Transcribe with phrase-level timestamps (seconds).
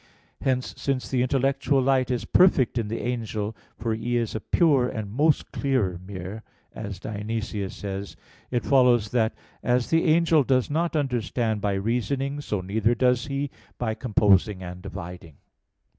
[0.41, 0.49] 3).
[0.49, 4.89] Hence, since the intellectual light is perfect in the angel, for he is a pure
[4.89, 6.41] and most clear mirror,
[6.73, 8.15] as Dionysius says (Div.
[8.15, 8.29] Nom.
[8.29, 13.27] iv), it follows that as the angel does not understand by reasoning, so neither does
[13.27, 15.35] he by composing and dividing.